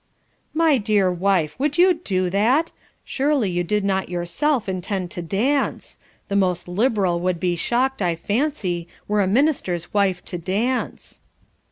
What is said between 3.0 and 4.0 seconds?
Surely you did